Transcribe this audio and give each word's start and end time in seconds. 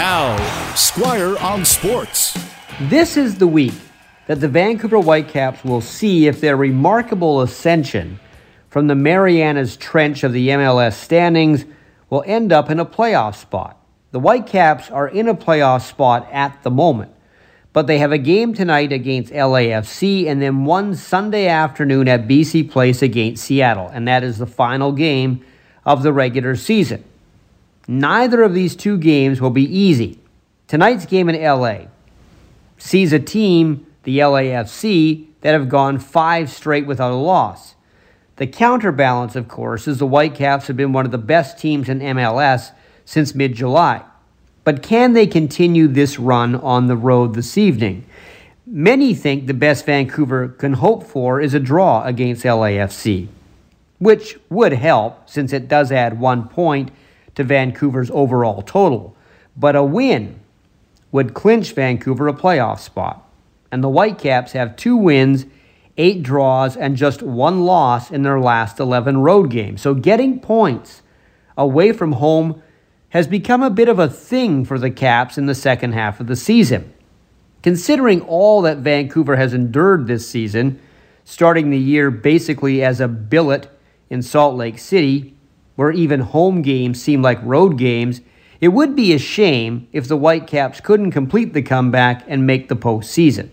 Now, 0.00 0.74
Squire 0.76 1.36
on 1.40 1.66
Sports. 1.66 2.34
This 2.80 3.18
is 3.18 3.36
the 3.36 3.46
week 3.46 3.74
that 4.28 4.40
the 4.40 4.48
Vancouver 4.48 4.98
Whitecaps 4.98 5.62
will 5.62 5.82
see 5.82 6.26
if 6.26 6.40
their 6.40 6.56
remarkable 6.56 7.42
ascension 7.42 8.18
from 8.70 8.86
the 8.86 8.94
Marianas 8.94 9.76
Trench 9.76 10.24
of 10.24 10.32
the 10.32 10.48
MLS 10.48 10.94
standings 10.94 11.66
will 12.08 12.24
end 12.26 12.50
up 12.50 12.70
in 12.70 12.80
a 12.80 12.86
playoff 12.86 13.34
spot. 13.34 13.78
The 14.12 14.20
Whitecaps 14.20 14.90
are 14.90 15.06
in 15.06 15.28
a 15.28 15.34
playoff 15.34 15.82
spot 15.82 16.26
at 16.32 16.62
the 16.62 16.70
moment, 16.70 17.12
but 17.74 17.86
they 17.86 17.98
have 17.98 18.10
a 18.10 18.16
game 18.16 18.54
tonight 18.54 18.92
against 18.92 19.34
LAFC 19.34 20.26
and 20.26 20.40
then 20.40 20.64
one 20.64 20.94
Sunday 20.94 21.46
afternoon 21.46 22.08
at 22.08 22.26
BC 22.26 22.70
Place 22.70 23.02
against 23.02 23.44
Seattle, 23.44 23.88
and 23.88 24.08
that 24.08 24.24
is 24.24 24.38
the 24.38 24.46
final 24.46 24.92
game 24.92 25.44
of 25.84 26.02
the 26.02 26.14
regular 26.14 26.56
season. 26.56 27.04
Neither 27.90 28.44
of 28.44 28.54
these 28.54 28.76
two 28.76 28.96
games 28.96 29.40
will 29.40 29.50
be 29.50 29.64
easy. 29.64 30.20
Tonight's 30.68 31.06
game 31.06 31.28
in 31.28 31.42
LA 31.42 31.88
sees 32.78 33.12
a 33.12 33.18
team, 33.18 33.84
the 34.04 34.20
LAFC, 34.20 35.26
that 35.40 35.54
have 35.54 35.68
gone 35.68 35.98
five 35.98 36.52
straight 36.52 36.86
without 36.86 37.10
a 37.10 37.16
loss. 37.16 37.74
The 38.36 38.46
counterbalance, 38.46 39.34
of 39.34 39.48
course, 39.48 39.88
is 39.88 39.98
the 39.98 40.06
Whitecaps 40.06 40.68
have 40.68 40.76
been 40.76 40.92
one 40.92 41.04
of 41.04 41.10
the 41.10 41.18
best 41.18 41.58
teams 41.58 41.88
in 41.88 41.98
MLS 41.98 42.70
since 43.04 43.34
mid 43.34 43.54
July. 43.54 44.02
But 44.62 44.84
can 44.84 45.12
they 45.12 45.26
continue 45.26 45.88
this 45.88 46.16
run 46.16 46.54
on 46.54 46.86
the 46.86 46.96
road 46.96 47.34
this 47.34 47.58
evening? 47.58 48.06
Many 48.64 49.14
think 49.14 49.48
the 49.48 49.52
best 49.52 49.84
Vancouver 49.84 50.46
can 50.46 50.74
hope 50.74 51.02
for 51.02 51.40
is 51.40 51.54
a 51.54 51.60
draw 51.60 52.04
against 52.04 52.44
LAFC, 52.44 53.26
which 53.98 54.38
would 54.48 54.74
help 54.74 55.28
since 55.28 55.52
it 55.52 55.66
does 55.66 55.90
add 55.90 56.20
one 56.20 56.46
point 56.46 56.92
to 57.34 57.44
Vancouver's 57.44 58.10
overall 58.10 58.62
total. 58.62 59.16
But 59.56 59.76
a 59.76 59.84
win 59.84 60.40
would 61.12 61.34
clinch 61.34 61.72
Vancouver 61.72 62.28
a 62.28 62.32
playoff 62.32 62.80
spot. 62.80 63.26
And 63.72 63.82
the 63.82 63.88
Whitecaps 63.88 64.52
have 64.52 64.76
two 64.76 64.96
wins, 64.96 65.46
eight 65.96 66.22
draws, 66.22 66.76
and 66.76 66.96
just 66.96 67.22
one 67.22 67.64
loss 67.64 68.10
in 68.10 68.22
their 68.22 68.40
last 68.40 68.80
11 68.80 69.18
road 69.18 69.50
games. 69.50 69.82
So 69.82 69.94
getting 69.94 70.40
points 70.40 71.02
away 71.56 71.92
from 71.92 72.12
home 72.12 72.62
has 73.10 73.26
become 73.26 73.62
a 73.62 73.70
bit 73.70 73.88
of 73.88 73.98
a 73.98 74.08
thing 74.08 74.64
for 74.64 74.78
the 74.78 74.90
Caps 74.90 75.36
in 75.36 75.46
the 75.46 75.54
second 75.54 75.92
half 75.92 76.20
of 76.20 76.26
the 76.26 76.36
season. 76.36 76.92
Considering 77.62 78.22
all 78.22 78.62
that 78.62 78.78
Vancouver 78.78 79.36
has 79.36 79.52
endured 79.52 80.06
this 80.06 80.28
season, 80.28 80.80
starting 81.24 81.70
the 81.70 81.78
year 81.78 82.10
basically 82.10 82.82
as 82.82 83.00
a 83.00 83.08
billet 83.08 83.68
in 84.08 84.22
Salt 84.22 84.56
Lake 84.56 84.78
City, 84.78 85.36
where 85.80 85.92
even 85.92 86.20
home 86.20 86.60
games 86.60 87.00
seem 87.00 87.22
like 87.22 87.42
road 87.42 87.78
games, 87.78 88.20
it 88.60 88.68
would 88.68 88.94
be 88.94 89.14
a 89.14 89.18
shame 89.18 89.88
if 89.92 90.06
the 90.06 90.16
Whitecaps 90.18 90.78
couldn't 90.78 91.10
complete 91.10 91.54
the 91.54 91.62
comeback 91.62 92.22
and 92.28 92.46
make 92.46 92.68
the 92.68 92.76
postseason. 92.76 93.48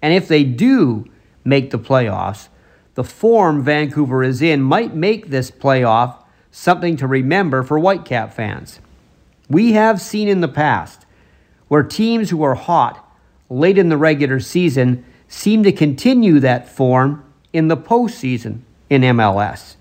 And 0.00 0.14
if 0.14 0.28
they 0.28 0.44
do 0.44 1.04
make 1.42 1.72
the 1.72 1.78
playoffs, 1.80 2.46
the 2.94 3.02
form 3.02 3.60
Vancouver 3.64 4.22
is 4.22 4.40
in 4.40 4.62
might 4.62 4.94
make 4.94 5.30
this 5.30 5.50
playoff 5.50 6.22
something 6.52 6.96
to 6.96 7.08
remember 7.08 7.64
for 7.64 7.80
Whitecap 7.80 8.32
fans. 8.32 8.78
We 9.50 9.72
have 9.72 10.00
seen 10.00 10.28
in 10.28 10.42
the 10.42 10.46
past 10.46 11.06
where 11.66 11.82
teams 11.82 12.30
who 12.30 12.44
are 12.44 12.54
hot 12.54 13.04
late 13.50 13.78
in 13.78 13.88
the 13.88 13.96
regular 13.96 14.38
season 14.38 15.04
seem 15.26 15.64
to 15.64 15.72
continue 15.72 16.38
that 16.38 16.68
form 16.68 17.24
in 17.52 17.66
the 17.66 17.76
postseason 17.76 18.60
in 18.88 19.02
MLS. 19.02 19.74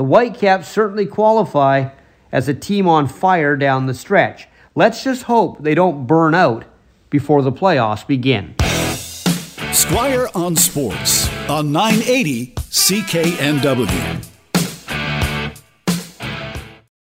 The 0.00 0.04
Whitecaps 0.04 0.66
certainly 0.66 1.04
qualify 1.04 1.90
as 2.32 2.48
a 2.48 2.54
team 2.54 2.88
on 2.88 3.06
fire 3.06 3.54
down 3.54 3.84
the 3.84 3.92
stretch. 3.92 4.48
Let's 4.74 5.04
just 5.04 5.24
hope 5.24 5.62
they 5.62 5.74
don't 5.74 6.06
burn 6.06 6.34
out 6.34 6.64
before 7.10 7.42
the 7.42 7.52
playoffs 7.52 8.06
begin. 8.06 8.54
Squire 9.74 10.30
on 10.34 10.56
Sports 10.56 11.28
on 11.50 11.72
980 11.72 12.54
CKNW. 12.54 14.29